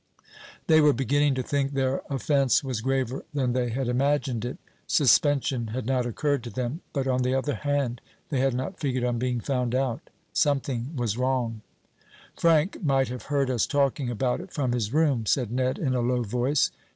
[0.65, 4.57] They were beginning to think their offence was graver than they had imagined it.
[4.87, 6.81] Suspension had not occurred to them.
[6.91, 10.09] But, on the other hand, they had not figured on being found out.
[10.33, 11.61] Something was wrong.
[12.35, 16.01] "Frank might have heard us talking about it from his room," said Ned in a
[16.01, 16.71] low voice.